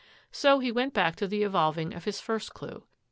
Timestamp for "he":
0.57-0.71